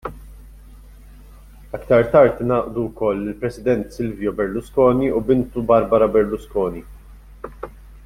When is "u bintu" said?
5.21-5.69